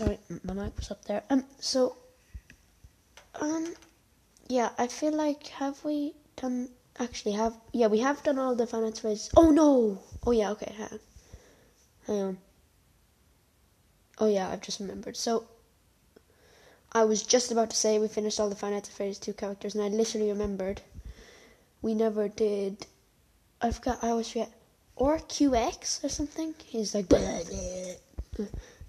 sorry, 0.00 0.18
my 0.44 0.54
mic 0.54 0.76
was 0.76 0.90
up 0.90 1.04
there. 1.04 1.22
Um, 1.28 1.44
so, 1.58 1.96
um, 3.34 3.74
yeah, 4.48 4.70
I 4.78 4.86
feel 4.86 5.12
like 5.12 5.46
have 5.48 5.84
we 5.84 6.14
done? 6.36 6.68
Actually, 6.98 7.32
have 7.32 7.54
yeah, 7.72 7.86
we 7.86 7.98
have 8.00 8.22
done 8.22 8.38
all 8.38 8.54
the 8.54 8.66
finance 8.66 9.04
races. 9.04 9.30
Oh 9.36 9.50
no! 9.50 10.00
Oh 10.26 10.32
yeah, 10.32 10.50
okay, 10.52 10.72
hang 10.76 10.88
on. 10.92 11.00
Hang 12.06 12.22
on. 12.22 12.38
Oh 14.18 14.26
yeah, 14.26 14.48
I've 14.48 14.62
just 14.62 14.80
remembered. 14.80 15.16
So, 15.16 15.44
I 16.92 17.04
was 17.04 17.22
just 17.22 17.52
about 17.52 17.70
to 17.70 17.76
say 17.76 17.98
we 17.98 18.08
finished 18.08 18.40
all 18.40 18.48
the 18.48 18.56
finance 18.56 18.88
phase 18.88 19.18
two 19.18 19.34
characters, 19.34 19.74
and 19.74 19.84
I 19.84 19.88
literally 19.88 20.30
remembered 20.30 20.80
we 21.82 21.94
never 21.94 22.28
did. 22.28 22.86
I 23.60 23.70
forgot. 23.70 23.98
I 24.02 24.08
always 24.08 24.28
forget. 24.28 24.52
Or 24.96 25.18
QX 25.18 26.04
or 26.04 26.08
something. 26.08 26.54
He's 26.66 26.94
like 26.94 27.08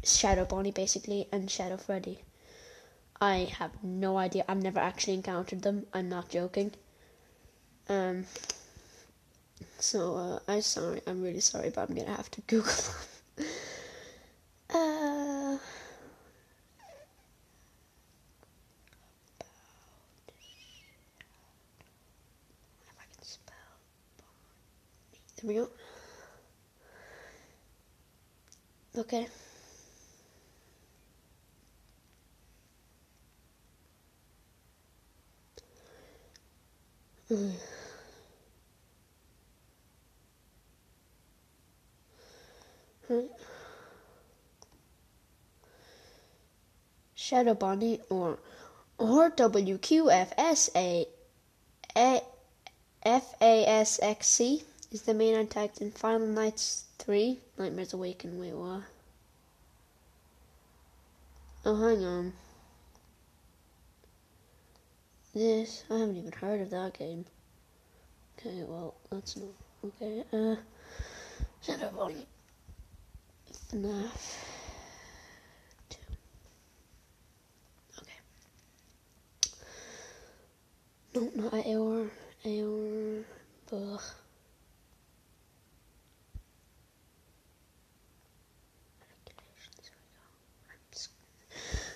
Shadow 0.03 0.45
Bonnie 0.45 0.71
basically, 0.71 1.27
and 1.31 1.49
Shadow 1.49 1.77
Freddy. 1.77 2.21
I 3.21 3.51
have 3.59 3.83
no 3.83 4.17
idea. 4.17 4.43
I've 4.47 4.61
never 4.61 4.79
actually 4.79 5.13
encountered 5.13 5.61
them. 5.61 5.85
I'm 5.93 6.09
not 6.09 6.29
joking. 6.29 6.71
Um. 7.89 8.25
So 9.79 10.15
uh, 10.15 10.39
I'm 10.47 10.61
sorry. 10.61 11.01
I'm 11.07 11.21
really 11.21 11.39
sorry, 11.39 11.69
but 11.69 11.89
I'm 11.89 11.95
gonna 11.95 12.15
have 12.15 12.31
to 12.31 12.41
Google 12.41 12.71
them. 13.35 13.45
uh. 14.69 15.57
There 25.41 25.47
we 25.47 25.55
go. 25.55 25.69
Okay. 28.95 29.27
Shadow 47.15 47.53
Bonnie 47.53 48.01
or 48.09 48.37
or 48.97 49.31
WQFSA 49.31 51.05
FASXC 53.05 54.63
is 54.91 55.01
the 55.03 55.13
main 55.13 55.35
antagonist 55.35 55.81
in 55.81 55.91
Final 55.91 56.27
Nights 56.27 56.83
3 56.99 57.39
Nightmares 57.57 57.93
Awaken. 57.93 58.37
Wait, 58.41 58.51
what? 58.53 58.81
Oh, 61.63 61.75
hang 61.77 62.03
on. 62.03 62.33
This, 65.33 65.83
I 65.89 65.97
haven't 65.99 66.17
even 66.17 66.31
heard 66.33 66.59
of 66.61 66.69
that 66.71 66.97
game. 66.97 67.23
Okay, 68.37 68.63
well, 68.67 68.95
that's 69.09 69.37
not. 69.37 69.47
Okay, 69.85 70.23
uh. 70.33 70.55
Shadow 71.61 71.91
Bonnie. 71.95 72.27
FNAF 73.71 74.35
2. 75.89 75.97
Okay. 77.99 78.11
No, 81.15 81.31
not 81.35 81.53
Aor. 81.53 82.09
Aor. 82.45 83.23
Ugh. 83.71 84.01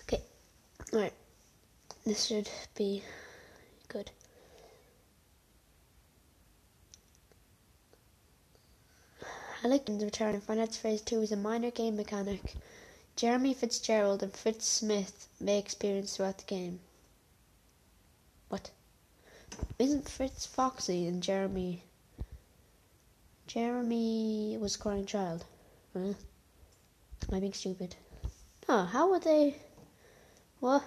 Okay, 0.03 0.21
alright. 0.93 1.13
This 2.05 2.25
should 2.25 2.49
be 2.75 3.03
good. 3.87 4.11
Halligan's 9.65 10.03
return 10.03 10.35
in 10.35 10.41
Finance 10.41 10.77
Phase 10.77 11.01
2 11.01 11.23
is 11.23 11.31
a 11.31 11.35
minor 11.35 11.71
game 11.71 11.97
mechanic 11.97 12.53
Jeremy 13.15 13.51
Fitzgerald 13.51 14.21
and 14.21 14.31
Fritz 14.31 14.67
Smith 14.67 15.27
may 15.39 15.57
experience 15.57 16.15
throughout 16.15 16.37
the 16.37 16.43
game. 16.43 16.81
What? 18.47 18.69
Isn't 19.79 20.07
Fritz 20.07 20.45
Foxy 20.45 21.07
and 21.07 21.23
Jeremy. 21.23 21.81
Jeremy 23.47 24.55
was 24.61 24.77
crying 24.77 25.07
child. 25.07 25.45
Huh? 25.93 26.13
Am 27.27 27.33
I 27.33 27.39
being 27.39 27.53
stupid? 27.53 27.95
Oh, 28.69 28.83
how 28.83 29.09
would 29.09 29.23
they. 29.23 29.55
What? 30.59 30.83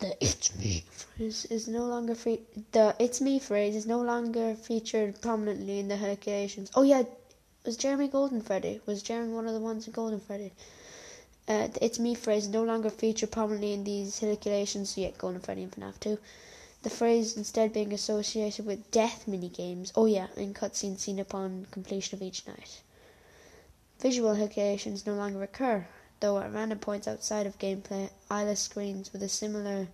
The 0.00 0.16
"It's 0.20 0.52
me" 0.56 0.84
phrase 1.18 1.46
is 1.46 1.66
no 1.66 1.84
longer 1.84 2.14
fe- 2.14 2.42
the 2.70 2.94
"It's 3.00 3.20
me" 3.20 3.40
phrase 3.40 3.74
is 3.74 3.86
no 3.86 4.00
longer 4.00 4.54
featured 4.54 5.20
prominently 5.20 5.80
in 5.80 5.88
the 5.88 5.96
calculations. 5.96 6.70
Oh 6.76 6.82
yeah, 6.82 7.02
was 7.66 7.76
Jeremy 7.76 8.06
Golden 8.06 8.40
Freddy? 8.40 8.80
Was 8.86 9.02
Jeremy 9.02 9.34
one 9.34 9.48
of 9.48 9.52
the 9.52 9.58
ones 9.58 9.88
in 9.88 9.92
Golden 9.92 10.20
Freddy? 10.20 10.52
Uh, 11.48 11.66
the 11.66 11.84
"It's 11.84 11.98
me" 11.98 12.14
phrase 12.14 12.46
no 12.46 12.62
longer 12.62 12.88
featured 12.88 13.32
prominently 13.32 13.72
in 13.72 13.82
these 13.82 14.20
calculations. 14.20 14.90
So 14.90 15.00
yeah, 15.00 15.10
Golden 15.18 15.40
Freddy 15.40 15.64
and 15.64 15.72
FNAF 15.72 15.98
2. 15.98 16.18
The 16.84 16.90
phrase 16.90 17.36
instead 17.36 17.72
being 17.72 17.92
associated 17.92 18.64
with 18.64 18.88
death 18.92 19.24
minigames. 19.26 19.90
Oh 19.96 20.06
yeah, 20.06 20.28
and 20.36 20.54
cutscenes 20.54 21.00
seen 21.00 21.18
upon 21.18 21.66
completion 21.72 22.14
of 22.16 22.22
each 22.22 22.46
night. 22.46 22.80
Visual 23.98 24.36
hallucinations 24.36 25.04
no 25.04 25.14
longer 25.16 25.42
occur, 25.42 25.88
though 26.20 26.38
at 26.38 26.52
random 26.52 26.78
points 26.78 27.08
outside 27.08 27.44
of 27.44 27.58
gameplay, 27.58 28.10
eyeless 28.30 28.60
screens 28.60 29.12
with 29.12 29.24
a 29.24 29.28
similar 29.28 29.88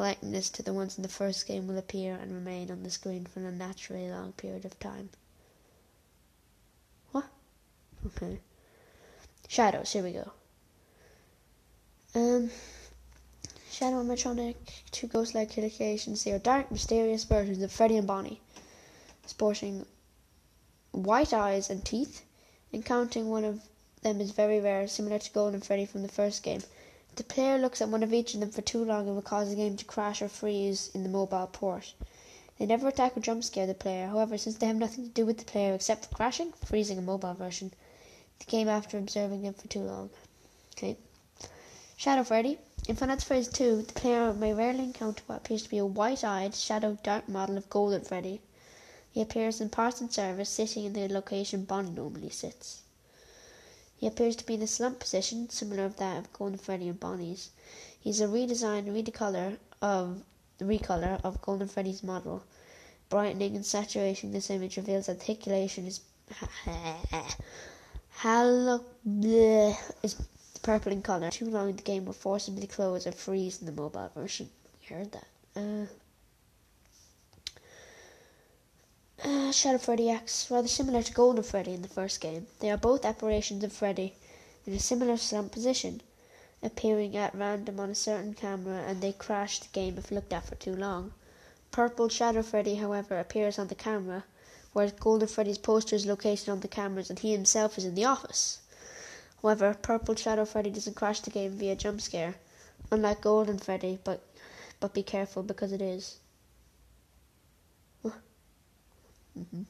likeness 0.00 0.48
to 0.50 0.62
the 0.62 0.72
ones 0.72 0.96
in 0.96 1.02
the 1.02 1.08
first 1.08 1.46
game 1.46 1.68
will 1.68 1.78
appear 1.78 2.14
and 2.14 2.32
remain 2.32 2.70
on 2.70 2.82
the 2.82 2.90
screen 2.90 3.26
for 3.26 3.40
an 3.40 3.46
unnaturally 3.46 4.10
long 4.10 4.32
period 4.32 4.64
of 4.64 4.78
time. 4.80 5.10
What? 7.12 7.26
Okay. 8.06 8.40
Shadows, 9.46 9.92
here 9.92 10.02
we 10.02 10.12
go. 10.12 10.32
Um, 12.14 12.50
Shadow 13.70 14.02
animatronic, 14.02 14.56
two 14.90 15.06
ghost-like 15.06 15.52
hallucinations. 15.52 16.24
They 16.24 16.32
are 16.32 16.38
dark, 16.38 16.70
mysterious 16.70 17.24
versions 17.24 17.62
of 17.62 17.70
Freddy 17.70 17.96
and 17.96 18.06
Bonnie, 18.06 18.40
sporting 19.26 19.86
white 20.92 21.32
eyes 21.32 21.70
and 21.70 21.84
teeth. 21.84 22.22
Encountering 22.72 23.28
one 23.28 23.44
of 23.44 23.62
them 24.02 24.20
is 24.20 24.30
very 24.30 24.60
rare, 24.60 24.88
similar 24.88 25.18
to 25.18 25.30
Golden 25.32 25.60
Freddy 25.60 25.84
from 25.84 26.02
the 26.02 26.08
first 26.08 26.42
game. 26.42 26.62
The 27.16 27.24
player 27.24 27.58
looks 27.58 27.80
at 27.82 27.88
one 27.88 28.02
of 28.02 28.12
each 28.12 28.34
of 28.34 28.40
them 28.40 28.50
for 28.50 28.62
too 28.62 28.84
long, 28.84 29.08
it 29.08 29.12
will 29.12 29.22
cause 29.22 29.50
the 29.50 29.56
game 29.56 29.76
to 29.76 29.84
crash 29.84 30.22
or 30.22 30.28
freeze 30.28 30.90
in 30.94 31.02
the 31.02 31.08
mobile 31.08 31.48
port. 31.48 31.94
They 32.58 32.66
never 32.66 32.88
attack 32.88 33.16
or 33.16 33.20
jump 33.20 33.42
scare 33.42 33.66
the 33.66 33.74
player, 33.74 34.06
however, 34.08 34.36
since 34.36 34.56
they 34.56 34.66
have 34.66 34.76
nothing 34.76 35.04
to 35.04 35.10
do 35.10 35.26
with 35.26 35.38
the 35.38 35.44
player 35.44 35.74
except 35.74 36.06
for 36.06 36.14
crashing, 36.14 36.52
freezing 36.52 36.98
a 36.98 37.02
mobile 37.02 37.34
version, 37.34 37.72
the 38.38 38.44
game 38.44 38.68
after 38.68 38.98
observing 38.98 39.42
them 39.42 39.54
for 39.54 39.66
too 39.68 39.80
long. 39.80 40.10
Okay. 40.76 40.96
Shadow 41.96 42.22
Freddy. 42.22 42.58
In 42.88 42.96
Final 42.96 43.18
Phase 43.18 43.48
2, 43.48 43.82
the 43.82 43.92
player 43.92 44.32
may 44.32 44.54
rarely 44.54 44.84
encounter 44.84 45.22
what 45.26 45.38
appears 45.38 45.62
to 45.64 45.68
be 45.68 45.78
a 45.78 45.84
white-eyed, 45.84 46.54
shadow 46.54 46.96
dark 47.02 47.28
model 47.28 47.56
of 47.56 47.68
Golden 47.68 48.02
Freddy. 48.02 48.40
He 49.12 49.20
appears 49.20 49.60
in 49.60 49.68
parts 49.68 50.00
and 50.00 50.12
service, 50.12 50.48
sitting 50.48 50.84
in 50.84 50.92
the 50.92 51.08
location 51.08 51.64
Bonnie 51.64 51.90
normally 51.90 52.30
sits. 52.30 52.82
He 54.00 54.06
appears 54.06 54.34
to 54.36 54.46
be 54.46 54.54
in 54.54 54.62
a 54.62 54.66
slump 54.66 54.98
position, 54.98 55.50
similar 55.50 55.90
to 55.90 55.98
that 55.98 56.16
of 56.16 56.32
Golden 56.32 56.56
Freddy 56.56 56.88
and 56.88 56.98
Bonnie's. 56.98 57.50
He's 58.00 58.22
a 58.22 58.28
redesigned 58.28 58.88
recolor 58.88 59.58
of 59.82 60.22
recolor 60.58 61.20
of 61.22 61.42
Golden 61.42 61.68
Freddy's 61.68 62.02
model. 62.02 62.42
Brightening 63.10 63.56
and 63.56 63.66
saturating 63.66 64.32
this 64.32 64.48
image 64.48 64.78
reveals 64.78 65.10
articulation 65.10 65.86
is 65.86 66.00
halo 68.22 68.86
is 70.02 70.16
purple 70.62 70.92
in 70.92 71.02
color. 71.02 71.30
Too 71.30 71.50
long 71.50 71.76
the 71.76 71.82
game 71.82 72.06
will 72.06 72.14
force 72.14 72.48
him 72.48 72.58
to 72.58 72.66
close 72.66 73.06
or 73.06 73.12
freeze 73.12 73.60
in 73.60 73.66
the 73.66 73.72
mobile 73.72 74.10
version. 74.14 74.48
We 74.80 74.96
heard 74.96 75.12
that. 75.12 75.26
Uh, 75.54 75.86
Uh, 79.22 79.52
Shadow 79.52 79.76
Freddy 79.76 80.08
acts 80.08 80.50
rather 80.50 80.66
similar 80.66 81.02
to 81.02 81.12
Golden 81.12 81.42
Freddy 81.42 81.74
in 81.74 81.82
the 81.82 81.88
first 81.88 82.22
game. 82.22 82.46
They 82.60 82.70
are 82.70 82.78
both 82.78 83.04
apparitions 83.04 83.62
of 83.62 83.70
Freddy 83.70 84.14
in 84.66 84.72
a 84.72 84.78
similar 84.78 85.18
slump 85.18 85.52
position, 85.52 86.00
appearing 86.62 87.14
at 87.18 87.34
random 87.34 87.78
on 87.80 87.90
a 87.90 87.94
certain 87.94 88.32
camera, 88.32 88.82
and 88.86 89.02
they 89.02 89.12
crash 89.12 89.58
the 89.58 89.68
game 89.72 89.98
if 89.98 90.10
looked 90.10 90.32
at 90.32 90.46
for 90.46 90.54
too 90.54 90.74
long. 90.74 91.12
Purple 91.70 92.08
Shadow 92.08 92.40
Freddy, 92.40 92.76
however, 92.76 93.18
appears 93.18 93.58
on 93.58 93.68
the 93.68 93.74
camera, 93.74 94.24
whereas 94.72 94.92
Golden 94.92 95.28
Freddy's 95.28 95.58
poster 95.58 95.96
is 95.96 96.06
located 96.06 96.48
on 96.48 96.60
the 96.60 96.68
cameras 96.68 97.10
and 97.10 97.18
he 97.18 97.32
himself 97.32 97.76
is 97.76 97.84
in 97.84 97.94
the 97.94 98.06
office. 98.06 98.60
However, 99.42 99.76
Purple 99.82 100.14
Shadow 100.14 100.46
Freddy 100.46 100.70
doesn't 100.70 100.96
crash 100.96 101.20
the 101.20 101.28
game 101.28 101.58
via 101.58 101.76
jump 101.76 102.00
scare, 102.00 102.36
unlike 102.90 103.20
Golden 103.20 103.58
Freddy, 103.58 103.98
but 104.02 104.22
but 104.80 104.94
be 104.94 105.02
careful 105.02 105.42
because 105.42 105.72
it 105.72 105.82
is. 105.82 106.19
Mm-hmm. 109.40 109.62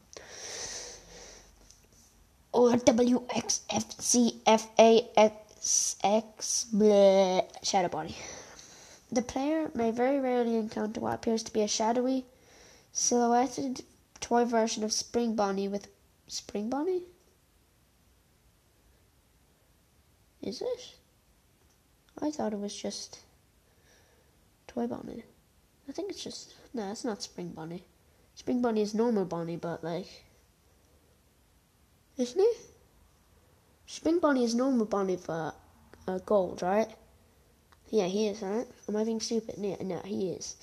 or 2.52 2.76
W 2.76 3.22
X 3.34 3.60
F 3.70 4.00
C 4.00 4.40
F 4.46 4.68
A 4.78 5.08
X 5.16 5.96
X 6.02 6.66
Shadow 7.62 7.88
Bonnie. 7.88 8.16
The 9.12 9.22
player 9.22 9.70
may 9.74 9.90
very 9.90 10.18
rarely 10.20 10.56
encounter 10.56 11.00
what 11.00 11.14
appears 11.14 11.42
to 11.44 11.52
be 11.52 11.62
a 11.62 11.68
shadowy, 11.68 12.24
silhouetted 12.92 13.82
toy 14.20 14.44
version 14.44 14.84
of 14.84 14.92
Spring 14.92 15.34
Bonnie 15.34 15.68
with 15.68 15.88
Spring 16.28 16.68
Bonnie? 16.70 17.02
Is 20.42 20.62
it? 20.62 20.94
I 22.22 22.30
thought 22.30 22.52
it 22.52 22.60
was 22.60 22.74
just 22.74 23.20
Toy 24.66 24.86
Bonnie. 24.86 25.24
I 25.88 25.92
think 25.92 26.10
it's 26.10 26.22
just 26.22 26.54
no, 26.72 26.90
it's 26.90 27.04
not 27.04 27.22
Spring 27.22 27.48
Bonnie. 27.48 27.84
Spring 28.40 28.62
Bonnie 28.62 28.80
is 28.80 28.94
normal 28.94 29.26
Bonnie, 29.26 29.56
but 29.58 29.84
like, 29.84 30.06
isn't 32.16 32.40
it? 32.40 32.56
Spring 33.86 34.18
Bonnie 34.18 34.44
is 34.44 34.54
normal 34.54 34.86
Bonnie 34.86 35.18
for 35.18 35.52
uh, 36.08 36.18
gold, 36.24 36.62
right? 36.62 36.88
Yeah, 37.90 38.06
he 38.06 38.28
is, 38.28 38.40
right? 38.40 38.66
Am 38.88 38.96
I 38.96 39.04
being 39.04 39.20
stupid? 39.20 39.58
No, 39.58 39.76
no, 39.82 39.98
he 40.06 40.30
is. 40.30 40.56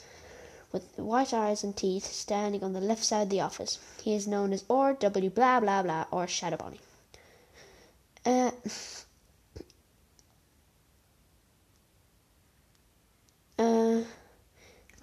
With 0.72 0.98
white 0.98 1.36
eyes 1.36 1.64
and 1.64 1.78
teeth, 1.78 2.06
standing 2.06 2.64
on 2.64 2.74
the 2.74 2.82
left 2.82 3.04
side 3.04 3.22
of 3.22 3.30
the 3.30 3.42
office. 3.42 3.78
He 4.02 4.16
is 4.16 4.26
known 4.26 4.54
as 4.54 4.66
or 4.68 4.94
W 4.94 5.30
blah 5.30 5.60
blah 5.60 5.84
blah 5.84 6.06
or 6.10 6.26
Shadow 6.26 6.58
Bonnie. 6.58 6.82
Uh, 8.26 8.50
uh, 13.60 14.02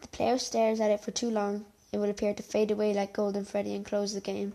the 0.01 0.09
player 0.11 0.39
stares 0.39 0.81
at 0.81 0.91
it 0.91 0.99
for 0.99 1.13
too 1.13 1.31
long, 1.31 1.67
it 1.95 1.99
will 1.99 2.11
appear 2.11 2.35
to 2.35 2.43
fade 2.43 2.73
away 2.73 2.93
like 2.93 3.13
Golden 3.13 3.45
Freddy 3.45 3.73
and 3.73 3.85
close 3.85 4.15
the 4.15 4.21
game. 4.21 4.53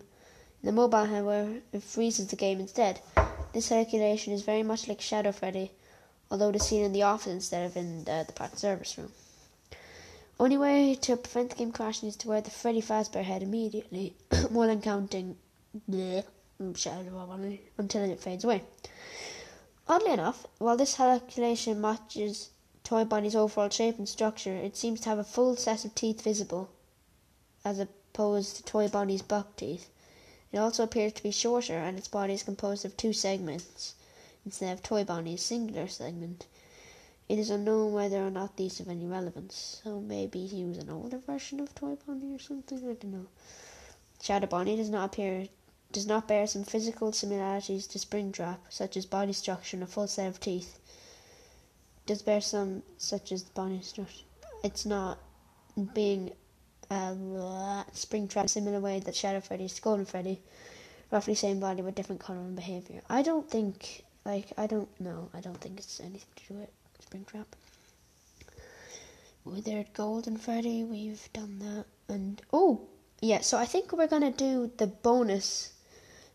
In 0.62 0.66
the 0.66 0.74
mobile, 0.74 1.06
however, 1.06 1.62
it 1.72 1.82
freezes 1.82 2.28
the 2.28 2.36
game 2.36 2.60
instead. 2.60 3.00
This 3.54 3.68
circulation 3.68 4.34
is 4.34 4.42
very 4.42 4.62
much 4.62 4.90
like 4.90 5.00
Shadow 5.00 5.32
Freddy, 5.32 5.72
although 6.30 6.50
it 6.50 6.58
is 6.58 6.66
seen 6.66 6.84
in 6.84 6.92
the 6.92 7.04
office 7.04 7.32
instead 7.32 7.66
of 7.66 7.78
in 7.78 8.04
the, 8.04 8.28
the 8.28 8.58
service 8.58 8.98
room. 8.98 9.14
Only 10.38 10.58
way 10.58 10.96
to 10.96 11.16
prevent 11.16 11.52
the 11.52 11.56
game 11.56 11.72
crashing 11.72 12.10
is 12.10 12.18
to 12.18 12.28
wear 12.28 12.42
the 12.42 12.50
Freddy 12.50 12.82
Fazbear 12.82 13.24
head 13.24 13.42
immediately, 13.42 14.16
more 14.52 14.68
than 14.68 14.82
counting 14.82 15.38
bleh, 15.90 16.26
until 16.60 18.04
it 18.04 18.20
fades 18.20 18.44
away. 18.44 18.64
Oddly 19.88 20.12
enough, 20.12 20.46
while 20.58 20.76
this 20.76 20.96
calculation 20.96 21.80
matches 21.80 22.50
Toy 22.84 23.06
Bonnie's 23.06 23.36
overall 23.36 23.70
shape 23.70 23.98
and 23.98 24.10
structure, 24.10 24.58
it 24.58 24.76
seems 24.76 25.00
to 25.02 25.10
have 25.10 25.20
a 25.20 25.24
full 25.24 25.56
set 25.56 25.86
of 25.86 25.96
teeth 25.96 26.22
visible, 26.22 26.70
as 27.64 27.80
opposed 27.80 28.56
to 28.56 28.64
Toy 28.64 28.88
Bonnie's 28.88 29.22
buck 29.22 29.56
teeth. 29.56 29.90
It 30.52 30.58
also 30.58 30.84
appears 30.84 31.14
to 31.14 31.24
be 31.24 31.32
shorter, 31.32 31.78
and 31.78 31.98
its 31.98 32.08
body 32.08 32.34
is 32.34 32.44
composed 32.44 32.86
of 32.86 32.98
two 32.98 33.14
segments 33.14 33.94
instead 34.46 34.74
of 34.74 34.82
Toy 34.82 35.04
Bonnie's 35.04 35.42
singular 35.44 35.88
segment. 35.88 36.48
It 37.28 37.38
is 37.38 37.52
unknown 37.52 37.94
whether 37.94 38.26
or 38.26 38.32
not 38.32 38.58
these 38.58 38.80
have 38.80 38.88
any 38.88 39.06
relevance, 39.06 39.82
so 39.84 40.00
maybe 40.00 40.48
he 40.48 40.66
was 40.66 40.80
an 40.80 40.90
older 40.90 41.20
version 41.20 41.60
of 41.60 41.76
Toy 41.76 41.96
Bonnie 42.08 42.34
or 42.34 42.40
something. 42.40 42.80
I 42.80 42.94
don't 42.94 43.04
know. 43.06 43.28
Shadow 44.22 44.48
Bonnie 44.48 44.76
does 44.76 44.90
not 44.90 45.06
appear 45.06 45.48
does 45.92 46.08
not 46.08 46.28
bear 46.28 46.46
some 46.46 46.64
physical 46.64 47.12
similarities 47.12 47.88
to 47.88 47.98
Springtrap, 47.98 48.58
such 48.70 48.96
as 48.96 49.06
body 49.06 49.34
structure 49.34 49.76
and 49.76 49.84
a 49.84 49.88
full 49.88 50.08
set 50.08 50.28
of 50.28 50.40
teeth. 50.40 50.80
Does 52.06 52.22
bear 52.22 52.42
some 52.42 52.84
such 52.98 53.32
as 53.32 53.44
body 53.44 53.82
structure. 53.82 54.26
It's 54.64 54.86
not 54.86 55.20
being 55.94 56.32
uh, 56.90 57.84
Springtrap 57.94 58.46
a 58.46 58.48
similar 58.48 58.80
way 58.80 59.00
that 59.00 59.16
Shadow 59.16 59.42
Freddy 59.42 59.66
is 59.66 59.80
Golden 59.80 60.06
Freddy, 60.06 60.42
roughly 61.12 61.36
same 61.36 61.60
body 61.60 61.82
but 61.82 61.96
different 61.96 62.22
color 62.22 62.40
and 62.40 62.56
behavior. 62.56 63.02
I 63.10 63.22
don't 63.22 63.50
think 63.50 64.04
like 64.26 64.52
I 64.58 64.68
don't 64.68 64.90
know. 65.00 65.30
I 65.34 65.42
don't 65.42 65.60
think 65.60 65.80
it's 65.80 66.00
anything 66.00 66.28
to 66.36 66.54
do 66.54 66.60
with 66.60 66.70
Springtrap. 67.10 67.46
Withered 69.46 69.94
Golden 69.94 70.38
Freddy, 70.38 70.84
we've 70.84 71.30
done 71.34 71.60
that, 71.60 71.86
and 72.14 72.42
oh 72.52 72.82
yeah. 73.22 73.42
So 73.42 73.58
I 73.58 73.66
think 73.66 73.92
we're 73.92 74.08
gonna 74.08 74.32
do 74.32 74.72
the 74.78 74.88
bonus. 74.88 75.74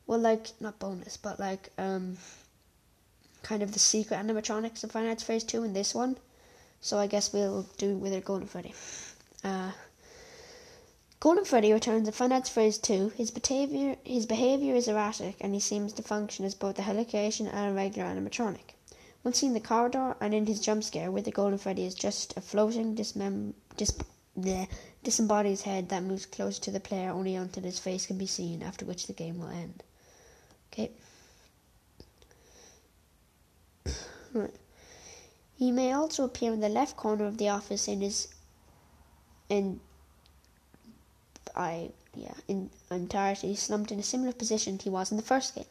Well, 0.07 0.19
like 0.19 0.49
not 0.61 0.79
bonus, 0.79 1.17
but 1.17 1.41
like 1.41 1.71
um, 1.79 2.17
kind 3.43 3.63
of 3.63 3.73
the 3.73 3.79
secret 3.79 4.19
animatronics 4.19 4.85
of 4.85 4.95
Nights 4.95 5.23
Phase 5.23 5.45
Two 5.45 5.65
in 5.65 5.73
this 5.73 5.95
one. 5.95 6.17
So 6.81 6.99
I 6.99 7.07
guess 7.07 7.33
we'll 7.33 7.67
do 7.79 7.97
Withered 7.97 8.25
Golden 8.25 8.47
Freddy. 8.47 8.75
Uh, 9.43 9.71
Golden 11.21 11.45
Freddy 11.45 11.73
returns 11.73 12.11
Five 12.11 12.31
Nights 12.31 12.51
Phase 12.51 12.79
2. 12.79 13.11
His 13.17 13.31
behavior, 13.31 13.97
his 14.05 14.27
behavior 14.27 14.75
is 14.75 14.89
erratic, 14.89 15.37
and 15.41 15.55
he 15.55 15.61
seems 15.61 15.93
to 15.95 16.03
function 16.03 16.45
as 16.45 16.55
both 16.55 16.79
a 16.79 16.83
hallucination 16.83 17.47
and 17.47 17.71
a 17.71 17.75
regular 17.75 18.09
animatronic. 18.09 18.75
Once 19.23 19.39
seen 19.39 19.49
in 19.49 19.55
the 19.55 19.61
corridor 19.61 20.17
and 20.21 20.35
in 20.35 20.45
his 20.45 20.61
jump 20.61 20.85
scare, 20.85 21.11
with 21.11 21.25
the 21.25 21.31
Golden 21.31 21.59
Freddy 21.59 21.87
is 21.87 21.95
just 21.95 22.37
a 22.37 22.43
floating, 22.43 22.95
dismem- 22.95 23.55
dis- 23.77 23.97
bleh, 24.39 24.69
disembodied 25.03 25.61
head 25.61 25.89
that 25.89 26.03
moves 26.03 26.27
closer 26.27 26.61
to 26.61 26.71
the 26.71 26.81
player 26.81 27.11
only 27.11 27.35
until 27.35 27.63
his 27.63 27.79
face 27.79 28.07
can 28.07 28.19
be 28.19 28.27
seen, 28.27 28.63
after 28.63 28.85
which 28.85 29.07
the 29.07 29.15
game 29.15 29.39
will 29.39 29.49
end. 29.49 29.83
Okay. 30.73 30.91
right. 34.35 34.55
He 35.57 35.71
may 35.71 35.93
also 35.93 36.25
appear 36.25 36.53
in 36.53 36.61
the 36.61 36.69
left 36.69 36.97
corner 36.97 37.25
of 37.25 37.39
the 37.39 37.49
office 37.49 37.89
in 37.89 38.01
his 38.01 38.29
in 39.49 39.81
I 41.57 41.91
yeah 42.15 42.35
in 42.49 42.71
entirety 42.91 43.55
slumped 43.55 43.93
in 43.93 44.01
a 44.01 44.03
similar 44.03 44.33
position 44.33 44.79
he 44.79 44.91
was 44.91 45.11
in 45.11 45.17
the 45.17 45.23
first 45.23 45.55
game. 45.55 45.67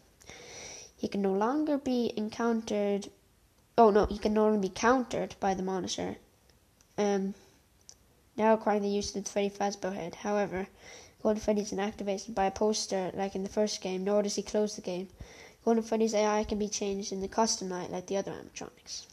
He 0.95 1.09
can 1.09 1.21
no 1.21 1.33
longer 1.33 1.77
be 1.77 2.13
encountered. 2.15 3.09
Oh 3.77 3.89
no, 3.89 4.05
he 4.05 4.17
can 4.17 4.33
no 4.33 4.43
longer 4.43 4.59
be 4.59 4.69
countered 4.69 5.35
by 5.41 5.53
the 5.53 5.63
monitor. 5.63 6.15
Um, 6.97 7.33
now 8.37 8.51
requiring 8.51 8.83
the 8.83 8.87
use 8.87 9.13
of 9.13 9.23
the 9.23 9.29
Freddy 9.29 9.49
Fazbear 9.49 9.93
head. 9.93 10.15
However, 10.15 10.67
Golden 11.21 11.41
Freddy 11.41 11.61
is 11.61 11.71
inactivated 11.71 12.33
by 12.33 12.45
a 12.45 12.51
poster 12.51 13.11
like 13.13 13.35
in 13.35 13.43
the 13.43 13.49
first 13.49 13.81
game, 13.81 14.05
nor 14.05 14.23
does 14.23 14.35
he 14.35 14.43
close 14.43 14.75
the 14.75 14.81
game. 14.81 15.09
Golden 15.65 15.83
Freddy's 15.83 16.13
AI 16.13 16.45
can 16.45 16.59
be 16.59 16.69
changed 16.69 17.11
in 17.11 17.19
the 17.19 17.27
custom 17.27 17.67
night 17.67 17.91
like 17.91 18.07
the 18.07 18.17
other 18.17 18.31
animatronics. 18.31 19.05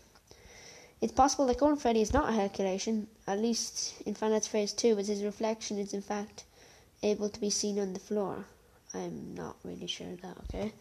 It's 1.01 1.13
possible 1.13 1.47
that 1.47 1.59
Golden 1.59 1.79
Freddy 1.79 2.03
is 2.03 2.13
not 2.13 2.29
a 2.33 2.37
calculation, 2.37 3.09
at 3.27 3.39
least 3.41 3.95
in 4.07 4.15
Five 4.15 4.31
Nights 4.31 4.47
Phase 4.47 4.73
2, 4.73 4.99
as 4.99 5.09
his 5.09 5.25
reflection 5.25 5.79
is 5.79 5.93
in 5.93 6.03
fact 6.03 6.45
able 7.03 7.29
to 7.29 7.41
be 7.41 7.51
seen 7.51 7.79
on 7.79 7.93
the 7.93 8.01
floor. 8.01 8.45
I'm 8.93 9.35
not 9.35 9.57
really 9.65 9.87
sure 9.87 10.17
that, 10.23 10.37
okay? 10.45 10.73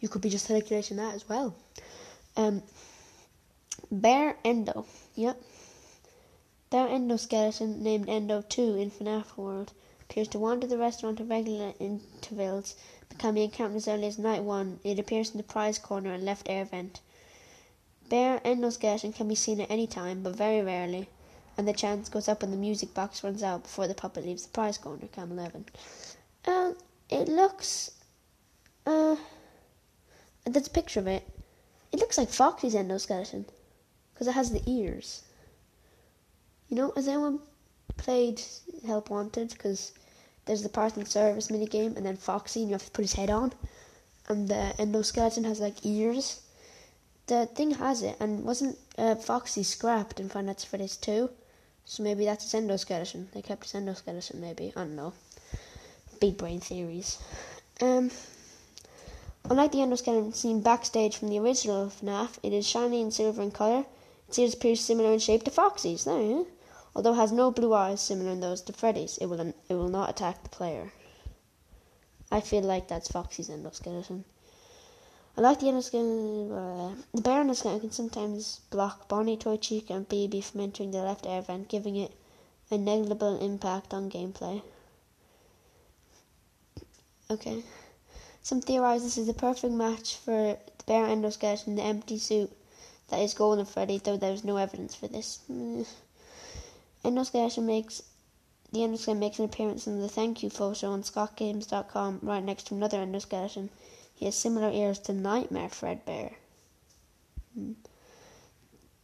You 0.00 0.08
could 0.08 0.22
be 0.22 0.30
just 0.30 0.48
calculating 0.48 0.98
that 0.98 1.14
as 1.14 1.28
well. 1.28 1.54
Um, 2.36 2.62
Bear 3.90 4.36
Endo, 4.44 4.86
yep. 5.14 5.40
Bear 6.70 6.88
Endoskeleton, 6.88 7.78
named 7.78 8.08
Endo 8.08 8.42
2 8.42 8.76
in 8.76 8.90
FNAF 8.90 9.36
World, 9.36 9.72
appears 10.02 10.28
to 10.28 10.38
wander 10.38 10.66
the 10.66 10.78
restaurant 10.78 11.20
at 11.20 11.28
regular 11.28 11.74
intervals, 11.78 12.76
becoming 13.08 13.44
encountered 13.44 13.76
as 13.76 13.88
early 13.88 14.06
as 14.06 14.18
night 14.18 14.42
1. 14.42 14.80
It 14.84 14.98
appears 14.98 15.30
in 15.30 15.38
the 15.38 15.42
prize 15.42 15.78
corner 15.78 16.12
and 16.12 16.24
left 16.24 16.48
air 16.48 16.64
vent. 16.64 17.00
Bear 18.08 18.40
Endoskeleton 18.44 19.14
can 19.14 19.28
be 19.28 19.34
seen 19.34 19.60
at 19.60 19.70
any 19.70 19.86
time, 19.86 20.22
but 20.22 20.36
very 20.36 20.60
rarely 20.60 21.08
and 21.56 21.68
the 21.68 21.72
chance 21.72 22.08
goes 22.08 22.28
up 22.28 22.42
and 22.42 22.52
the 22.52 22.56
music 22.56 22.94
box 22.94 23.22
runs 23.22 23.42
out 23.42 23.62
before 23.62 23.86
the 23.86 23.94
puppet 23.94 24.24
leaves 24.24 24.42
the 24.44 24.48
prize 24.50 24.78
corner, 24.78 25.06
cam 25.12 25.32
11. 25.32 25.66
Um, 26.46 26.76
it 27.08 27.28
looks, 27.28 27.90
uh, 28.86 29.16
there's 30.44 30.66
a 30.66 30.70
picture 30.70 31.00
of 31.00 31.06
it. 31.06 31.26
It 31.92 32.00
looks 32.00 32.18
like 32.18 32.28
Foxy's 32.28 32.74
endoskeleton, 32.74 33.44
because 34.12 34.26
it 34.26 34.32
has 34.32 34.50
the 34.50 34.62
ears. 34.66 35.22
You 36.68 36.76
know, 36.76 36.92
has 36.96 37.06
anyone 37.06 37.38
played 37.96 38.42
Help 38.84 39.10
Wanted? 39.10 39.50
Because 39.50 39.92
there's 40.46 40.62
the 40.62 40.68
part 40.68 40.96
in 40.96 41.06
service 41.06 41.48
minigame, 41.48 41.96
and 41.96 42.04
then 42.04 42.16
Foxy, 42.16 42.60
and 42.60 42.68
you 42.68 42.74
have 42.74 42.84
to 42.84 42.90
put 42.90 43.04
his 43.04 43.12
head 43.12 43.30
on, 43.30 43.52
and 44.28 44.48
the 44.48 44.74
endoskeleton 44.78 45.44
has 45.44 45.60
like 45.60 45.86
ears. 45.86 46.40
The 47.26 47.46
thing 47.46 47.72
has 47.72 48.02
it, 48.02 48.16
and 48.20 48.44
wasn't 48.44 48.78
uh, 48.98 49.14
Foxy 49.14 49.62
scrapped 49.62 50.20
in 50.20 50.28
Five 50.28 50.44
Nights 50.44 50.64
at 50.64 50.70
Freddy's 50.70 50.96
2? 50.96 51.30
So 51.86 52.02
maybe 52.02 52.24
that's 52.24 52.50
his 52.50 52.60
endoskeleton. 52.60 53.30
They 53.32 53.42
kept 53.42 53.64
his 53.64 53.72
endoskeleton, 53.72 54.36
maybe. 54.36 54.72
I 54.74 54.80
don't 54.80 54.96
know. 54.96 55.12
Big 56.20 56.36
brain 56.38 56.60
theories. 56.60 57.18
Um, 57.80 58.10
unlike 59.48 59.72
the 59.72 59.78
endoskeleton 59.78 60.34
seen 60.34 60.60
backstage 60.60 61.16
from 61.16 61.28
the 61.28 61.38
original 61.38 61.86
FNAF, 61.88 62.38
it 62.42 62.52
is 62.52 62.66
shiny 62.66 63.02
and 63.02 63.12
silver 63.12 63.42
in 63.42 63.50
colour. 63.50 63.84
Its 64.28 64.38
ears 64.38 64.54
appear 64.54 64.76
similar 64.76 65.12
in 65.12 65.18
shape 65.18 65.44
to 65.44 65.50
Foxy's. 65.50 66.04
There, 66.04 66.20
yeah? 66.20 66.44
Although 66.96 67.12
it 67.12 67.16
has 67.16 67.32
no 67.32 67.50
blue 67.50 67.74
eyes 67.74 68.00
similar 68.00 68.30
in 68.30 68.40
those 68.40 68.62
to 68.62 68.72
Freddy's, 68.72 69.18
it 69.18 69.26
will 69.26 69.40
it 69.40 69.74
will 69.74 69.88
not 69.88 70.10
attack 70.10 70.42
the 70.42 70.48
player. 70.48 70.92
I 72.30 72.40
feel 72.40 72.62
like 72.62 72.88
that's 72.88 73.08
Foxy's 73.08 73.50
endoskeleton. 73.50 74.24
I 75.36 75.40
like 75.40 75.60
the 75.60 75.66
endoskeleton. 75.66 76.52
Uh, 76.52 76.94
the 77.12 77.22
bear 77.22 77.42
endoskeleton 77.42 77.80
can 77.80 77.90
sometimes 77.90 78.60
block 78.70 79.08
Bonnie, 79.08 79.36
Toy 79.36 79.56
Chica, 79.56 79.94
and 79.94 80.08
Baby 80.08 80.40
from 80.40 80.60
entering 80.60 80.92
the 80.92 81.02
left 81.02 81.26
air 81.26 81.42
vent, 81.42 81.68
giving 81.68 81.96
it 81.96 82.12
a 82.70 82.78
negligible 82.78 83.38
impact 83.40 83.92
on 83.92 84.10
gameplay. 84.10 84.62
Okay. 87.30 87.64
Some 88.42 88.60
theorize 88.60 89.02
this 89.02 89.18
is 89.18 89.26
the 89.26 89.34
perfect 89.34 89.72
match 89.72 90.16
for 90.16 90.58
the 90.78 90.84
bear 90.86 91.06
endoskeleton 91.06 91.68
in 91.68 91.76
the 91.76 91.82
empty 91.82 92.18
suit 92.18 92.52
that 93.08 93.20
is 93.20 93.34
Golden 93.34 93.64
Freddy, 93.64 93.98
though 93.98 94.16
there 94.16 94.32
is 94.32 94.44
no 94.44 94.56
evidence 94.56 94.94
for 94.94 95.08
this. 95.08 95.40
Endoskeleton 97.04 97.64
makes 97.64 98.02
the 98.72 98.80
endoskeleton 98.80 99.18
makes 99.18 99.38
an 99.38 99.44
appearance 99.44 99.86
in 99.86 100.00
the 100.00 100.08
thank 100.08 100.42
you 100.42 100.50
photo 100.50 100.88
on 100.88 101.02
ScottGames.com 101.02 102.20
right 102.22 102.42
next 102.42 102.68
to 102.68 102.74
another 102.74 102.98
endoskeleton. 102.98 103.68
He 104.14 104.24
has 104.26 104.36
similar 104.36 104.70
ears 104.70 104.98
to 105.00 105.12
Nightmare 105.12 105.68
Fredbear. 105.68 106.34
Hmm. 107.54 107.72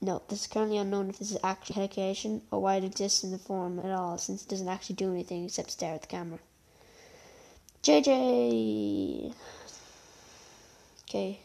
No, 0.00 0.22
this 0.28 0.42
is 0.42 0.46
currently 0.46 0.78
unknown 0.78 1.10
if 1.10 1.18
this 1.18 1.30
is 1.30 1.38
actually 1.42 1.74
helication 1.74 2.42
or 2.50 2.60
why 2.60 2.76
it 2.76 2.84
exists 2.84 3.22
in 3.22 3.32
the 3.32 3.38
form 3.38 3.78
at 3.80 3.90
all, 3.90 4.16
since 4.16 4.42
it 4.42 4.48
doesn't 4.48 4.68
actually 4.68 4.96
do 4.96 5.12
anything 5.12 5.44
except 5.44 5.72
stare 5.72 5.94
at 5.94 6.02
the 6.02 6.06
camera. 6.06 6.38
JJ! 7.82 9.34
Okay. 11.02 11.40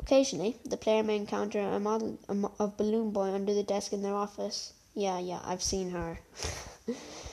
Occasionally, 0.00 0.56
the 0.64 0.76
player 0.76 1.04
may 1.04 1.16
encounter 1.16 1.60
a 1.60 1.78
model 1.78 2.18
of 2.58 2.76
Balloon 2.76 3.12
Boy 3.12 3.32
under 3.32 3.54
the 3.54 3.62
desk 3.62 3.92
in 3.92 4.02
their 4.02 4.14
office. 4.14 4.72
Yeah, 4.94 5.20
yeah, 5.20 5.40
I've 5.44 5.62
seen 5.62 5.90
her. 5.90 6.18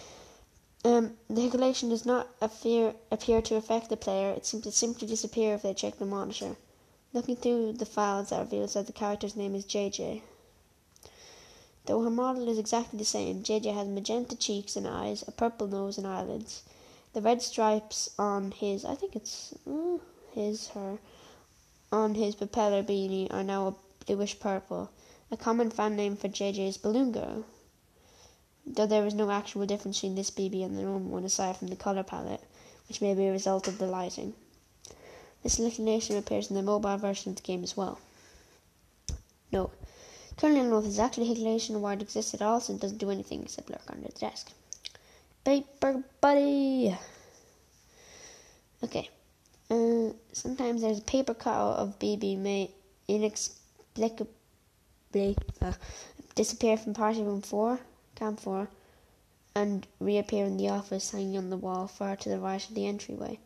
um, 0.86 1.18
the 1.30 1.42
helication 1.42 1.90
does 1.90 2.06
not 2.06 2.30
appear, 2.40 2.96
appear 3.12 3.42
to 3.42 3.56
affect 3.56 3.90
the 3.90 3.98
player, 3.98 4.32
it 4.32 4.46
seems 4.46 4.64
to 4.64 4.72
simply 4.72 5.08
disappear 5.08 5.56
if 5.56 5.62
they 5.62 5.74
check 5.74 6.00
the 6.00 6.06
monitor. 6.06 6.56
Looking 7.12 7.36
through 7.36 7.74
the 7.74 7.86
files 7.86 8.30
that 8.30 8.40
reveals 8.40 8.74
that 8.74 8.88
the 8.88 8.94
character's 8.94 9.36
name 9.36 9.56
is 9.56 9.66
JJ. 9.66 10.22
Though 11.86 12.04
her 12.04 12.10
model 12.10 12.48
is 12.48 12.58
exactly 12.58 13.00
the 13.00 13.04
same, 13.06 13.44
JJ 13.44 13.74
has 13.74 13.88
magenta 13.88 14.36
cheeks 14.36 14.76
and 14.76 14.88
eyes, 14.88 15.24
a 15.28 15.32
purple 15.32 15.68
nose 15.68 15.98
and 15.98 16.06
eyelids. 16.06 16.64
The 17.14 17.22
red 17.22 17.42
stripes 17.42 18.12
on 18.20 18.52
his, 18.52 18.86
I 18.86 18.96
think 18.96 19.16
it's 19.16 19.54
uh, 19.68 19.98
his, 20.32 20.70
her, 20.70 21.00
on 21.92 22.16
his 22.16 22.36
propeller 22.36 22.84
beanie 22.84 23.34
are 23.34 23.44
now 23.44 23.68
a 23.68 23.76
bluish 24.06 24.40
purple. 24.40 24.92
A 25.32 25.36
common 25.36 25.72
fan 25.72 25.96
name 25.96 26.16
for 26.16 26.30
JJ 26.30 26.68
is 26.68 26.78
Balloon 26.78 27.12
Girl. 27.12 27.44
Though 28.72 28.86
there 28.86 29.06
is 29.08 29.16
no 29.16 29.32
actual 29.32 29.66
difference 29.66 29.98
between 29.98 30.14
this 30.14 30.30
BB 30.30 30.64
and 30.64 30.78
the 30.78 30.84
normal 30.84 31.10
one 31.10 31.24
aside 31.24 31.58
from 31.58 31.70
the 31.70 31.76
colour 31.76 32.04
palette, 32.04 32.44
which 32.88 33.02
may 33.02 33.16
be 33.16 33.26
a 33.26 33.32
result 33.32 33.68
of 33.68 33.80
the 33.80 33.88
lighting. 33.88 34.36
This 35.42 35.58
little 35.58 35.84
nation 35.84 36.18
appears 36.18 36.52
in 36.52 36.56
the 36.56 36.62
mobile 36.62 36.98
version 36.98 37.32
of 37.32 37.38
the 37.38 37.42
game 37.42 37.64
as 37.64 37.76
well. 37.76 37.98
Note. 39.52 39.72
Currently, 40.38 40.60
I 40.60 40.64
don't 40.64 40.70
know 40.70 40.78
if 40.78 40.84
this 40.84 40.94
is 40.94 41.00
actually 41.00 41.28
Higglation 41.28 41.76
or 41.76 41.80
why 41.80 41.94
it 41.94 42.02
exists 42.04 42.36
at 42.36 42.44
all, 42.44 42.60
so 42.60 42.74
it 42.74 42.80
doesn't 42.80 43.00
do 43.00 43.10
anything 43.10 43.42
except 43.42 43.72
lurk 43.72 43.82
under 43.90 44.08
the 44.08 44.20
desk. 44.20 44.52
Paper 45.44 46.04
Buddy! 46.22 46.96
Okay. 48.84 49.10
Uh, 49.72 50.14
sometimes 50.32 50.82
there's 50.82 51.00
a 51.00 51.02
paper 51.02 51.34
cutout 51.34 51.78
of 51.78 51.98
BB 52.00 52.38
may 52.38 52.70
inexplicably 53.08 54.30
uh, 55.62 55.74
disappear 56.36 56.78
from 56.78 56.94
party 56.94 57.24
room 57.24 57.42
4, 57.42 57.80
camp 58.20 58.42
4, 58.42 58.68
and 59.56 59.88
reappear 60.02 60.44
in 60.44 60.58
the 60.58 60.68
office 60.68 61.12
hanging 61.12 61.38
on 61.38 61.50
the 61.50 61.56
wall 61.56 61.88
far 61.88 62.18
to 62.18 62.28
the 62.28 62.38
right 62.38 62.68
of 62.68 62.76
the 62.76 62.86
entryway. 62.86 63.40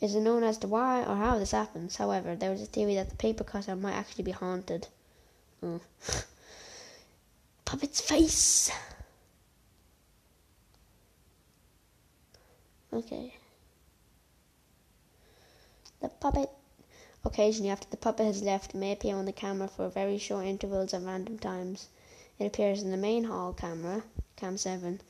It 0.00 0.06
is 0.06 0.14
unknown 0.14 0.42
as 0.42 0.56
to 0.58 0.68
why 0.68 1.04
or 1.04 1.16
how 1.16 1.38
this 1.38 1.50
happens. 1.50 1.96
However, 1.96 2.34
there 2.34 2.52
is 2.52 2.62
a 2.62 2.66
theory 2.66 2.94
that 2.94 3.10
the 3.10 3.16
paper 3.16 3.44
cutter 3.44 3.76
might 3.76 3.92
actually 3.92 4.24
be 4.24 4.30
haunted. 4.30 4.88
Oh. 5.62 5.80
Puppet's 7.66 8.00
face! 8.00 8.70
Okay. 12.90 13.34
The 16.00 16.08
puppet, 16.08 16.50
occasionally 17.22 17.70
after 17.70 17.88
the 17.90 17.98
puppet 17.98 18.24
has 18.26 18.42
left, 18.42 18.74
may 18.74 18.92
appear 18.92 19.16
on 19.16 19.26
the 19.26 19.32
camera 19.32 19.68
for 19.68 19.90
very 19.90 20.16
short 20.16 20.46
intervals 20.46 20.94
at 20.94 21.02
random 21.02 21.38
times. 21.38 21.88
It 22.38 22.46
appears 22.46 22.82
in 22.82 22.90
the 22.90 22.96
main 22.96 23.24
hall 23.24 23.52
camera, 23.52 24.04
cam 24.36 24.58
7, 24.58 25.00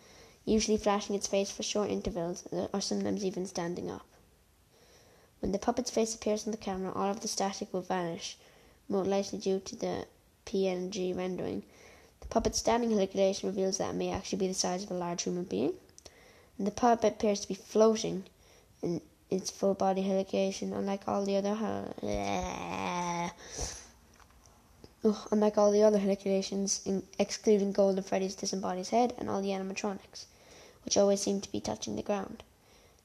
usually 0.45 0.79
flashing 0.79 1.17
its 1.17 1.27
face 1.27 1.51
for 1.51 1.63
short 1.65 1.91
intervals, 1.91 2.45
uh, 2.53 2.69
or 2.73 2.81
sometimes 2.81 3.25
even 3.25 3.47
standing 3.47 3.91
up. 3.91 4.07
When 5.41 5.53
the 5.53 5.59
puppet's 5.59 5.91
face 5.91 6.15
appears 6.15 6.47
on 6.47 6.53
the 6.53 6.57
camera, 6.57 6.93
all 6.93 7.11
of 7.11 7.21
the 7.21 7.29
static 7.29 7.73
will 7.73 7.83
vanish, 7.83 8.39
more 8.89 9.05
likely 9.05 9.39
due 9.39 9.61
to 9.61 9.77
the 9.77 10.07
PNG 10.47 11.17
rendering. 11.17 11.65
The 12.21 12.29
puppet's 12.29 12.59
standing 12.59 12.91
heliculation 12.91 13.49
reveals 13.49 13.79
that 13.79 13.91
it 13.91 13.97
may 13.97 14.11
actually 14.11 14.39
be 14.39 14.49
the 14.49 14.55
size 14.55 14.85
of 14.85 14.91
a 14.93 14.95
large 14.95 15.25
human 15.25 15.45
being, 15.45 15.75
and 16.59 16.67
the 16.67 16.71
puppet 16.71 17.15
appears 17.15 17.41
to 17.41 17.49
be 17.49 17.55
floating 17.55 18.25
in 18.83 19.01
its 19.31 19.51
full 19.51 19.75
body 19.75 20.03
heliculation, 20.03 20.73
unlike 20.73 21.09
all 21.09 21.25
the 21.25 21.37
other 21.37 21.57
uh, 22.03 23.31
uh, 25.07 25.15
unlike 25.31 25.57
all 25.57 25.71
the 25.71 25.83
other 25.83 25.99
heliculations, 25.99 26.87
excluding 27.19 27.73
Golden 27.73 28.03
Freddy's 28.03 28.35
disembodied 28.35 28.89
head 28.89 29.15
and 29.19 29.31
all 29.31 29.41
the 29.41 29.51
animatronics, 29.51 30.25
which 30.85 30.97
always 30.97 31.21
seem 31.21 31.41
to 31.41 31.53
be 31.53 31.61
touching 31.61 31.97
the 31.97 32.03
ground. 32.03 32.43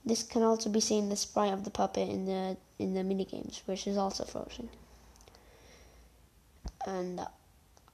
This 0.03 0.23
can 0.23 0.41
also 0.41 0.69
be 0.69 0.79
seen 0.79 1.03
in 1.03 1.09
the 1.09 1.15
sprite 1.15 1.53
of 1.53 1.63
the 1.63 1.69
puppet 1.69 2.09
in 2.09 2.25
the 2.25 2.57
in 2.79 2.95
the 2.95 3.01
minigames, 3.01 3.61
which 3.67 3.85
is 3.85 3.97
also 3.97 4.25
frozen. 4.25 4.69
And 6.87 7.19
the 7.19 7.29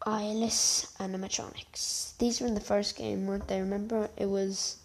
eyeless 0.05 0.93
animatronics. 0.99 2.17
These 2.17 2.39
were 2.39 2.47
in 2.47 2.53
the 2.53 2.61
first 2.61 2.95
game, 2.95 3.27
weren't 3.27 3.49
they? 3.49 3.59
Remember, 3.59 4.09
it 4.15 4.27
was 4.27 4.77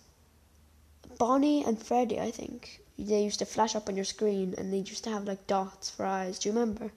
Bonnie 1.19 1.65
and 1.65 1.81
Freddy. 1.81 2.19
I 2.19 2.33
think 2.33 2.81
they 2.99 3.23
used 3.23 3.39
to 3.39 3.47
flash 3.47 3.77
up 3.77 3.89
on 3.89 3.95
your 3.95 4.05
screen, 4.05 4.55
and 4.59 4.73
they 4.73 4.79
used 4.79 5.05
to 5.05 5.11
have 5.11 5.25
like 5.25 5.47
dots 5.47 5.91
for 5.91 6.05
eyes. 6.05 6.41
Do 6.41 6.49
you 6.49 6.55
remember? 6.55 6.91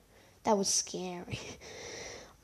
That 0.43 0.57
was 0.57 0.69
scary. 0.69 1.39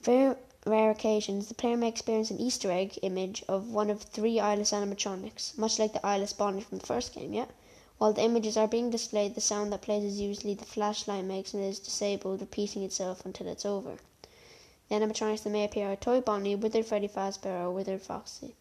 Very 0.04 0.36
rare 0.66 0.90
occasions, 0.90 1.48
the 1.48 1.54
player 1.54 1.78
may 1.78 1.88
experience 1.88 2.32
an 2.32 2.40
Easter 2.40 2.72
egg 2.72 2.98
image 3.04 3.44
of 3.48 3.72
one 3.72 3.92
of 3.92 4.02
three 4.02 4.40
eyeless 4.40 4.72
animatronics, 4.72 5.56
much 5.60 5.78
like 5.78 5.94
the 5.94 6.04
eyeless 6.04 6.34
Bonnie 6.34 6.62
from 6.62 6.80
the 6.80 6.86
first 6.88 7.14
game. 7.14 7.34
Yeah. 7.34 7.46
While 8.00 8.14
the 8.14 8.24
images 8.24 8.58
are 8.58 8.68
being 8.68 8.90
displayed, 8.90 9.36
the 9.36 9.42
sound 9.42 9.72
that 9.72 9.84
plays 9.84 10.04
is 10.04 10.20
usually 10.20 10.56
the 10.56 10.66
flashlight 10.66 11.26
makes 11.26 11.54
and 11.54 11.64
is 11.64 11.78
disabled, 11.78 12.42
repeating 12.42 12.82
itself 12.82 13.24
until 13.28 13.48
it's 13.48 13.64
over. 13.64 13.98
The 14.90 14.96
animatronics 14.96 15.44
that 15.44 15.52
may 15.52 15.66
appear 15.66 15.92
are 15.92 15.96
Toy 15.96 16.20
Bonnie, 16.20 16.56
Withered 16.56 16.88
Freddy 16.88 17.08
Fazbear, 17.08 17.66
or 17.66 17.72
Withered 17.72 18.02
Foxy. 18.02 18.56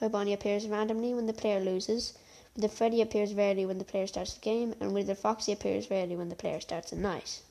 Toy 0.00 0.08
Bonnie 0.08 0.32
appears 0.32 0.66
randomly 0.66 1.12
when 1.12 1.26
the 1.26 1.34
player 1.34 1.60
loses, 1.60 2.14
Withered 2.56 2.72
Freddy 2.72 3.02
appears 3.02 3.34
rarely 3.34 3.66
when 3.66 3.76
the 3.76 3.84
player 3.84 4.06
starts 4.06 4.32
the 4.32 4.40
game, 4.40 4.74
and 4.80 4.94
Withered 4.94 5.18
Foxy 5.18 5.52
appears 5.52 5.90
rarely 5.90 6.16
when 6.16 6.30
the 6.30 6.34
player 6.34 6.58
starts 6.58 6.90
a 6.90 6.96
night. 6.96 7.42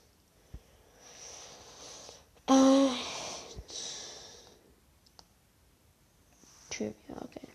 Trivia, 6.70 6.94
okay. 7.22 7.48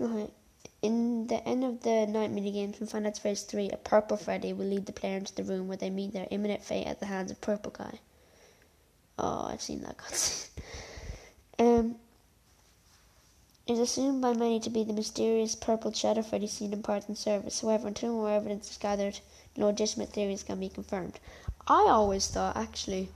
Okay. 0.00 0.30
In 0.82 1.26
the 1.26 1.46
end 1.46 1.64
of 1.64 1.82
the 1.82 2.06
night 2.06 2.32
minigames 2.32 2.76
from 2.76 2.86
Final 2.86 3.04
Nights 3.04 3.18
Phase 3.18 3.42
3, 3.42 3.70
a 3.70 3.76
purple 3.76 4.16
Freddy 4.16 4.52
will 4.52 4.66
lead 4.66 4.86
the 4.86 4.92
player 4.92 5.16
into 5.16 5.34
the 5.34 5.42
room 5.44 5.66
where 5.68 5.76
they 5.76 5.90
meet 5.90 6.12
their 6.12 6.28
imminent 6.30 6.62
fate 6.62 6.86
at 6.86 7.00
the 7.00 7.06
hands 7.06 7.30
of 7.30 7.40
Purple 7.40 7.72
Guy. 7.72 7.98
Oh, 9.18 9.46
I've 9.46 9.60
seen 9.60 9.82
that 9.82 9.98
cutscene. 9.98 10.48
um, 11.58 11.96
is 13.70 13.78
assumed 13.78 14.20
by 14.20 14.32
many 14.32 14.58
to 14.58 14.68
be 14.68 14.82
the 14.82 14.92
mysterious 14.92 15.54
purple 15.54 15.92
Shadow 15.92 16.22
Freddy 16.22 16.48
seen 16.48 16.72
in 16.72 16.82
Parts 16.82 17.06
and 17.06 17.16
Service. 17.16 17.60
However, 17.60 17.86
until 17.86 18.14
more 18.14 18.30
evidence 18.30 18.68
is 18.68 18.76
gathered, 18.76 19.20
no 19.56 19.66
legitimate 19.66 20.08
theories 20.08 20.42
can 20.42 20.58
be 20.58 20.68
confirmed. 20.68 21.20
I 21.68 21.86
always 21.88 22.26
thought, 22.26 22.56
actually, 22.56 23.10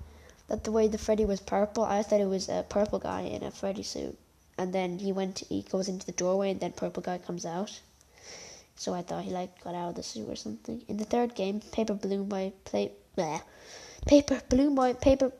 that 0.46 0.62
the 0.62 0.70
way 0.70 0.86
the 0.86 0.96
Freddy 0.96 1.24
was 1.24 1.40
purple, 1.40 1.82
I 1.82 2.04
thought 2.04 2.20
it 2.20 2.28
was 2.28 2.48
a 2.48 2.64
purple 2.68 3.00
guy 3.00 3.22
in 3.22 3.42
a 3.42 3.50
Freddy 3.50 3.82
suit. 3.82 4.16
And 4.56 4.72
then 4.72 5.00
he 5.00 5.10
went 5.10 5.40
he 5.48 5.62
goes 5.62 5.88
into 5.88 6.06
the 6.06 6.12
doorway 6.12 6.52
and 6.52 6.60
then 6.60 6.70
purple 6.70 7.02
guy 7.02 7.18
comes 7.18 7.44
out. 7.44 7.80
So 8.76 8.94
i 8.94 9.02
thought 9.02 9.24
he 9.24 9.30
like 9.30 9.62
got 9.64 9.74
out 9.74 9.88
of 9.90 9.94
the 9.96 10.04
suit 10.04 10.28
or 10.28 10.36
something. 10.36 10.82
In 10.86 10.98
the 10.98 11.04
third 11.04 11.34
game 11.34 11.60
paper 11.72 11.94
balloon 11.94 12.28
boy 12.28 12.52
play 12.64 12.92
bleh, 13.16 13.40
paper 14.06 14.40
balloon 14.48 14.76
boy 14.76 14.94
paper 14.94 15.32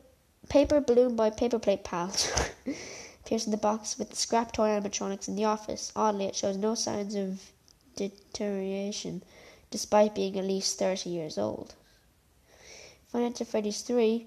paper 0.49 0.81
balloon 0.81 1.15
boy 1.15 1.31
paper 1.31 1.61
plate 1.61 1.85
pals 1.85 2.29
appears 3.25 3.47
in 3.47 3.51
the 3.51 3.57
box 3.57 3.99
with 3.99 4.11
the 4.11 4.17
scrap 4.17 4.53
toy 4.53 4.69
animatronics 4.69 5.29
in 5.29 5.37
the 5.37 5.45
office 5.45 5.93
oddly 5.97 6.27
it 6.27 6.37
shows 6.37 6.57
no 6.57 6.75
signs 6.75 7.15
of 7.15 7.51
deterioration 7.97 9.23
despite 9.71 10.15
being 10.15 10.39
at 10.39 10.45
least 10.45 10.79
30 10.79 11.09
years 11.09 11.39
old 11.39 11.75
Nights 13.15 13.43
Freddy's 13.49 13.83
3 13.83 14.27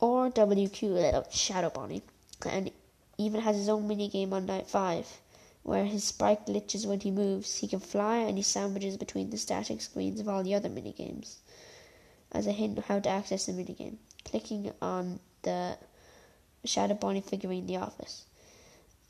or 0.00 0.28
WQ 0.28 1.32
Shadow 1.32 1.70
Bonnie 1.70 2.02
and 2.44 2.72
even 3.16 3.40
has 3.42 3.54
his 3.54 3.68
own 3.68 3.88
minigame 3.88 4.32
on 4.32 4.46
night 4.46 4.66
5, 4.66 5.20
where 5.62 5.84
his 5.84 6.02
sprite 6.02 6.44
glitches 6.44 6.84
when 6.84 6.98
he 6.98 7.12
moves. 7.12 7.58
He 7.58 7.68
can 7.68 7.78
fly 7.78 8.16
and 8.16 8.36
he 8.36 8.42
sandwiches 8.42 8.96
between 8.96 9.30
the 9.30 9.38
static 9.38 9.80
screens 9.80 10.18
of 10.18 10.28
all 10.28 10.42
the 10.42 10.54
other 10.54 10.68
minigames. 10.68 11.36
As 12.32 12.48
a 12.48 12.52
hint 12.52 12.76
how 12.80 12.98
to 12.98 13.08
access 13.08 13.46
the 13.46 13.52
minigame, 13.52 13.98
clicking 14.24 14.72
on 14.82 15.20
the 15.42 15.78
Shadow 16.64 16.94
Bonnie 16.94 17.20
figurine 17.20 17.60
in 17.60 17.66
the 17.66 17.76
office. 17.76 18.24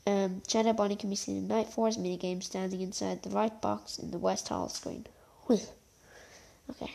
Um, 0.05 0.41
Shadow 0.47 0.73
Bonnie 0.73 0.95
can 0.95 1.09
be 1.09 1.15
seen 1.15 1.37
in 1.37 1.47
Night 1.47 1.69
Force 1.69 1.97
minigame 1.97 2.41
standing 2.41 2.81
inside 2.81 3.23
the 3.23 3.29
right 3.29 3.61
box 3.61 3.99
in 3.99 4.11
the 4.11 4.17
West 4.17 4.49
Hall 4.49 4.67
screen. 4.69 5.05
okay. 5.49 6.91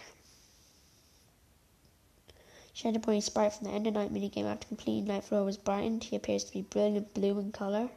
Shadow 2.74 2.98
Bonnie 2.98 3.20
sprite 3.20 3.54
from 3.54 3.68
the 3.68 3.72
End 3.72 3.86
of 3.86 3.94
Night 3.94 4.12
minigame 4.12 4.44
after 4.44 4.66
completing 4.68 5.06
Night 5.06 5.24
Floor 5.24 5.44
was 5.44 5.56
brightened. 5.56 6.04
He 6.04 6.16
appears 6.16 6.44
to 6.44 6.52
be 6.52 6.62
brilliant 6.62 7.14
blue 7.14 7.38
in 7.38 7.50
colour. 7.52 7.88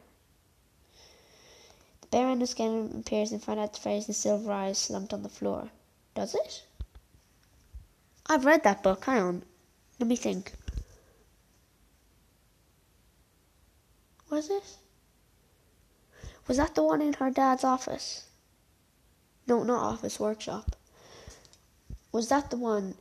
The 2.00 2.06
bear 2.08 2.26
endoskeleton 2.26 3.00
appears 3.00 3.32
and 3.32 3.42
find 3.42 3.60
out 3.60 3.74
the 3.74 3.80
phrase 3.80 4.06
the 4.06 4.12
silver 4.12 4.50
eyes 4.50 4.78
slumped 4.78 5.12
on 5.12 5.22
the 5.22 5.28
floor. 5.28 5.70
Does 6.14 6.34
it? 6.34 6.64
I've 8.26 8.44
read 8.44 8.62
that 8.62 8.82
book. 8.82 9.04
Hang 9.04 9.22
on. 9.22 9.42
Let 9.98 10.08
me 10.08 10.16
think. 10.16 10.52
Was 14.42 14.50
it? 14.50 14.76
Was 16.48 16.56
that 16.56 16.74
the 16.74 16.82
one 16.82 17.00
in 17.00 17.12
her 17.12 17.30
dad's 17.30 17.62
office? 17.62 18.26
No, 19.46 19.62
not 19.62 19.84
office, 19.84 20.18
workshop. 20.18 20.74
Was 22.10 22.28
that 22.30 22.50
the 22.50 22.56
one 22.56 22.96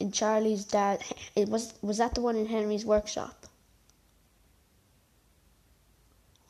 in 0.00 0.10
Charlie's 0.10 0.64
dad? 0.64 1.00
It 1.36 1.48
was. 1.48 1.74
Was 1.82 1.98
that 1.98 2.16
the 2.16 2.20
one 2.20 2.34
in 2.34 2.46
Henry's 2.46 2.84
workshop? 2.84 3.46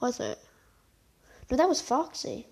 Was 0.00 0.18
it? 0.18 0.38
No, 1.50 1.58
that 1.58 1.68
was 1.68 1.82
Foxy. 1.82 2.46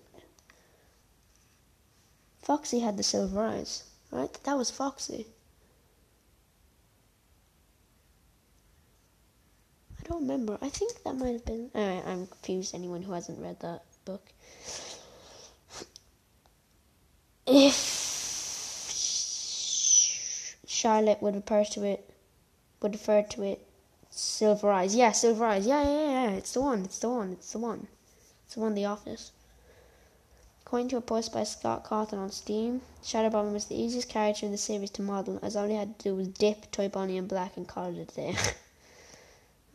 Foxy 2.43 2.81
had 2.81 2.95
the 2.95 3.03
silver 3.03 3.43
eyes, 3.43 3.85
right? 4.11 4.31
That 4.43 4.55
was 4.55 4.69
Foxy. 4.69 5.25
Don't 10.11 10.23
remember. 10.23 10.57
I 10.61 10.67
think 10.67 11.01
that 11.03 11.15
might 11.15 11.31
have 11.31 11.45
been. 11.45 11.71
I'm 11.73 12.27
confused. 12.27 12.75
Anyone 12.75 13.01
who 13.01 13.13
hasn't 13.13 13.39
read 13.39 13.61
that 13.61 13.85
book. 14.03 14.27
If 17.47 17.77
Charlotte 20.67 21.21
would 21.21 21.35
refer 21.35 21.63
to 21.63 21.85
it, 21.85 22.13
would 22.81 22.91
refer 22.91 23.21
to 23.23 23.43
it, 23.43 23.65
Silver 24.09 24.69
Eyes. 24.69 24.97
Yeah, 24.97 25.13
Silver 25.13 25.45
Eyes. 25.45 25.65
Yeah, 25.65 25.81
yeah, 25.83 26.11
yeah. 26.11 26.31
It's 26.31 26.51
the 26.51 26.59
one. 26.59 26.83
It's 26.83 26.99
the 26.99 27.09
one. 27.09 27.31
It's 27.31 27.53
the 27.53 27.59
one. 27.59 27.87
It's 28.45 28.55
the 28.55 28.59
one. 28.59 28.75
The 28.75 28.83
Office. 28.83 29.31
According 30.65 30.89
to 30.89 30.97
a 30.97 31.01
post 31.01 31.31
by 31.31 31.45
Scott 31.45 31.85
Cawthon 31.85 32.19
on 32.19 32.31
Steam, 32.31 32.81
Shadow 33.01 33.29
Bonnie 33.29 33.53
was 33.53 33.67
the 33.67 33.81
easiest 33.81 34.09
character 34.09 34.45
in 34.45 34.51
the 34.51 34.57
series 34.57 34.89
to 34.89 35.01
model, 35.01 35.39
as 35.41 35.55
all 35.55 35.69
he 35.69 35.75
had 35.75 35.97
to 35.99 36.09
do 36.09 36.15
was 36.15 36.27
dip 36.27 36.69
Toy 36.69 36.89
Bonnie 36.89 37.15
in 37.15 37.27
black 37.27 37.55
and 37.55 37.65
call 37.65 37.97
it 37.97 37.97
a 37.97 38.05
day. 38.13 38.35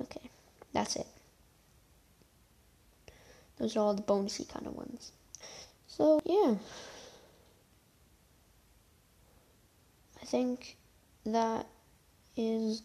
Okay, 0.00 0.30
that's 0.72 0.96
it. 0.96 1.06
Those 3.58 3.76
are 3.76 3.80
all 3.80 3.94
the 3.94 4.02
bonusy 4.02 4.48
kind 4.48 4.66
of 4.66 4.74
ones. 4.74 5.12
So, 5.88 6.20
yeah. 6.24 6.54
I 10.20 10.24
think 10.26 10.76
that 11.24 11.66
is 12.36 12.82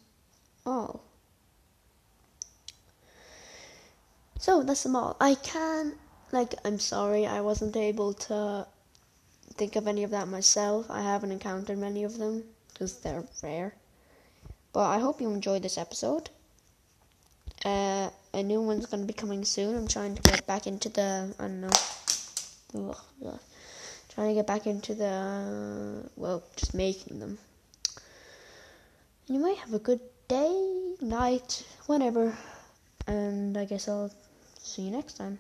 all. 0.66 1.04
So, 4.40 4.64
that's 4.64 4.84
them 4.84 4.96
all. 4.96 5.18
I 5.20 5.36
can 5.36 5.96
like 6.32 6.56
I'm 6.64 6.80
sorry 6.80 7.26
I 7.26 7.42
wasn't 7.42 7.76
able 7.76 8.14
to 8.14 8.66
think 9.56 9.76
of 9.76 9.88
any 9.88 10.04
of 10.04 10.12
that 10.12 10.28
myself. 10.28 10.90
I 10.90 11.02
haven't 11.02 11.32
encountered 11.32 11.78
many 11.78 12.04
of 12.04 12.18
them 12.18 12.44
because 12.72 13.00
they're 13.00 13.26
rare. 13.44 13.76
But 14.74 14.90
I 14.90 15.00
hope 15.00 15.20
you 15.20 15.30
enjoyed 15.30 15.64
this 15.64 15.78
episode. 15.78 16.30
Uh, 17.64 18.10
a 18.34 18.42
new 18.42 18.62
one's 18.62 18.88
to 18.88 18.98
be 18.98 19.14
coming 19.14 19.46
soon. 19.46 19.76
I'm 19.76 19.88
trying 19.88 20.16
to 20.16 20.22
get 20.22 20.48
back 20.48 20.68
into 20.68 20.90
the 20.90 21.34
I 21.40 21.44
don't 21.44 21.62
know. 21.62 21.70
Ugh. 22.76 23.40
Trying 24.10 24.30
to 24.30 24.34
get 24.34 24.48
back 24.48 24.68
into 24.68 24.94
the 24.94 25.06
uh, 25.08 26.08
well, 26.16 26.44
just 26.56 26.74
making 26.74 27.20
them. 27.20 27.38
Might 29.30 29.58
have 29.58 29.74
a 29.74 29.80
good 29.80 30.02
day, 30.28 30.96
night, 31.02 31.66
whenever. 31.86 32.36
And 33.08 33.58
I 33.58 33.66
guess 33.66 33.88
I'll 33.88 34.12
see 34.62 34.84
you 34.84 34.92
next 34.92 35.14
time. 35.14 35.40